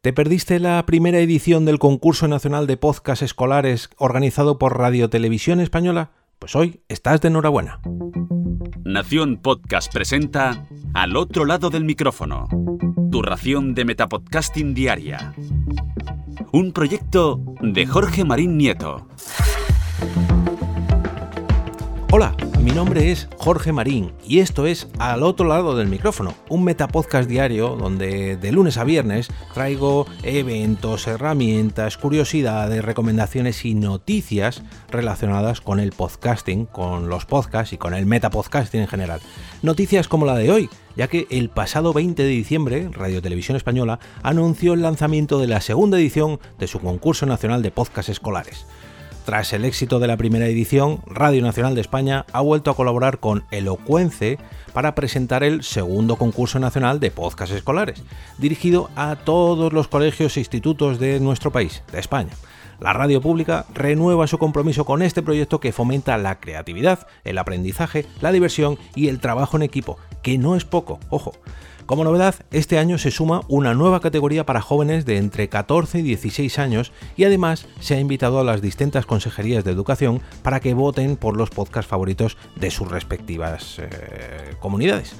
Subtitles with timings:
[0.00, 5.58] ¿Te perdiste la primera edición del concurso nacional de podcast escolares organizado por Radio Televisión
[5.58, 6.12] Española?
[6.38, 7.80] Pues hoy estás de enhorabuena.
[8.84, 12.46] Nación Podcast presenta Al otro lado del micrófono.
[13.10, 15.34] Tu ración de Metapodcasting Diaria.
[16.52, 19.08] Un proyecto de Jorge Marín Nieto.
[22.12, 22.36] Hola,
[22.68, 27.26] mi nombre es Jorge Marín y esto es Al otro lado del micrófono, un metapodcast
[27.26, 35.80] diario donde de lunes a viernes traigo eventos, herramientas, curiosidades, recomendaciones y noticias relacionadas con
[35.80, 39.22] el podcasting, con los podcasts y con el metapodcasting en general.
[39.62, 43.98] Noticias como la de hoy, ya que el pasado 20 de diciembre Radio Televisión Española
[44.22, 48.66] anunció el lanzamiento de la segunda edición de su concurso nacional de podcast escolares.
[49.28, 53.20] Tras el éxito de la primera edición, Radio Nacional de España ha vuelto a colaborar
[53.20, 54.38] con Elocuence
[54.72, 58.02] para presentar el segundo concurso nacional de podcast escolares,
[58.38, 62.30] dirigido a todos los colegios e institutos de nuestro país, de España.
[62.80, 68.06] La radio pública renueva su compromiso con este proyecto que fomenta la creatividad, el aprendizaje,
[68.22, 71.34] la diversión y el trabajo en equipo, que no es poco, ojo.
[71.88, 76.02] Como novedad, este año se suma una nueva categoría para jóvenes de entre 14 y
[76.02, 80.74] 16 años y además se ha invitado a las distintas consejerías de educación para que
[80.74, 85.14] voten por los podcasts favoritos de sus respectivas eh, comunidades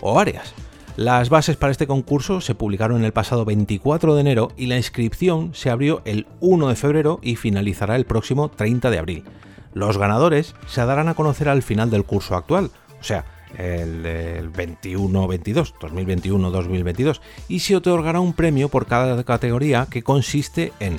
[0.00, 0.54] o áreas.
[0.94, 5.52] Las bases para este concurso se publicaron el pasado 24 de enero y la inscripción
[5.52, 9.24] se abrió el 1 de febrero y finalizará el próximo 30 de abril.
[9.72, 12.70] Los ganadores se darán a conocer al final del curso actual,
[13.00, 13.24] o sea,
[13.58, 20.98] el del 21-22, 2021-2022, y se otorgará un premio por cada categoría que consiste en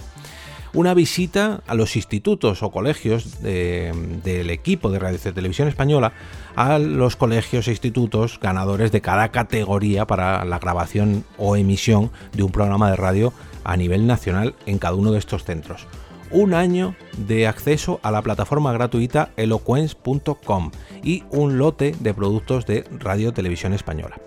[0.75, 6.11] una visita a los institutos o colegios del equipo de Radio Televisión Española
[6.57, 12.43] a los colegios e institutos ganadores de cada categoría para la grabación o emisión de
[12.43, 15.87] un programa de radio a nivel nacional en cada uno de estos centros.
[16.29, 20.71] Un año de acceso a la plataforma gratuita eloquence.com
[21.05, 24.17] y un lote de productos de Radio Televisión Española.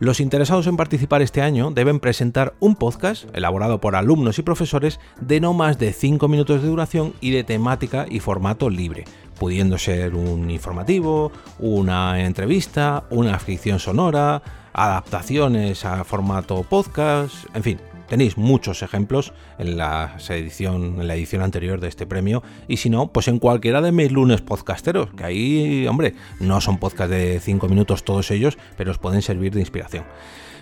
[0.00, 5.00] Los interesados en participar este año deben presentar un podcast elaborado por alumnos y profesores
[5.20, 9.06] de no más de 5 minutos de duración y de temática y formato libre,
[9.40, 17.78] pudiendo ser un informativo, una entrevista, una ficción sonora, adaptaciones a formato podcast, en fin,
[18.08, 22.88] Tenéis muchos ejemplos en la edición, en la edición anterior de este premio y si
[22.88, 27.40] no, pues en cualquiera de mis lunes podcasteros, que ahí, hombre, no son podcasts de
[27.40, 30.04] 5 minutos todos ellos, pero os pueden servir de inspiración.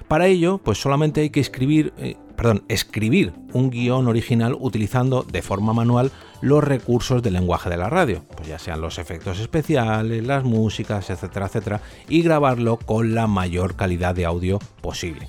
[0.09, 5.43] Para ello, pues solamente hay que escribir, eh, perdón, escribir un guion original utilizando de
[5.43, 10.25] forma manual los recursos del lenguaje de la radio, pues ya sean los efectos especiales,
[10.25, 15.27] las músicas, etcétera, etcétera, y grabarlo con la mayor calidad de audio posible.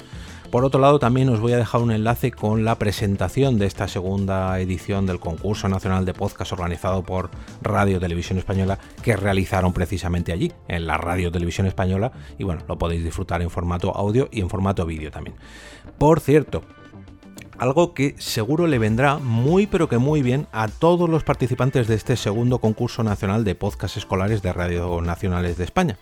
[0.51, 3.88] Por otro lado, también os voy a dejar un enlace con la presentación de esta
[3.88, 7.31] segunda edición del concurso nacional de podcast organizado por
[7.63, 12.78] Radio Televisión Española que realizaron precisamente allí, en la Radio Televisión Española, y bueno, lo
[12.78, 15.35] podéis disfrutar en formato audio y en formato vídeo también.
[15.97, 16.62] Por cierto,
[17.63, 21.96] algo que seguro le vendrá muy pero que muy bien a todos los participantes de
[21.96, 25.97] este segundo concurso nacional de podcast escolares de Radio Nacionales de España.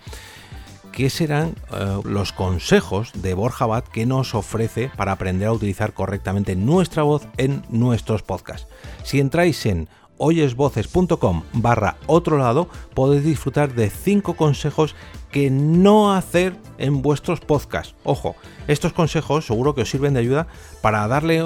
[0.90, 5.94] ¿Qué serán eh, los consejos de Borja Abad que nos ofrece para aprender a utilizar
[5.94, 8.66] correctamente nuestra voz en nuestros podcasts?
[9.04, 9.88] Si entráis en
[10.22, 14.94] oyesvoces.com barra otro lado podéis disfrutar de 5 consejos
[15.32, 17.96] que no hacer en vuestros podcasts.
[18.04, 18.36] Ojo,
[18.68, 20.46] estos consejos seguro que os sirven de ayuda
[20.80, 21.42] para darle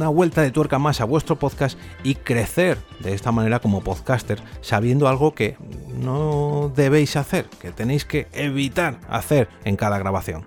[0.00, 4.42] una vuelta de tuerca más a vuestro podcast y crecer de esta manera como podcaster,
[4.62, 5.58] sabiendo algo que
[5.94, 10.46] no debéis hacer, que tenéis que evitar hacer en cada grabación.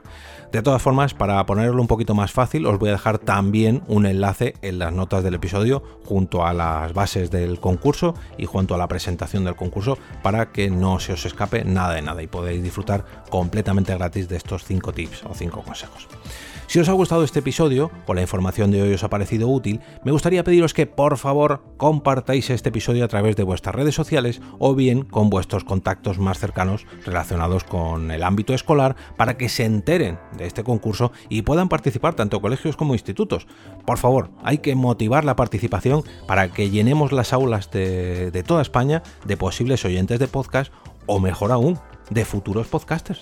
[0.51, 4.07] De todas formas, para ponerlo un poquito más fácil, os voy a dejar también un
[4.07, 8.79] enlace en las notas del episodio junto a las bases del concurso y junto a
[8.79, 12.63] la presentación del concurso para que no se os escape nada de nada y podéis
[12.63, 16.07] disfrutar completamente gratis de estos 5 tips o 5 consejos.
[16.68, 19.80] Si os ha gustado este episodio o la información de hoy os ha parecido útil,
[20.04, 24.42] me gustaría pediros que por favor compartáis este episodio a través de vuestras redes sociales
[24.57, 29.65] o bien con vuestros contactos más cercanos relacionados con el ámbito escolar para que se
[29.65, 33.45] enteren de este concurso y puedan participar tanto colegios como institutos.
[33.86, 39.04] Por favor, hay que motivar la participación para que llenemos las aulas de, toda España
[39.25, 40.71] de posibles oyentes de podcast
[41.06, 41.77] o mejor aún,
[42.09, 43.21] de futuros podcasters.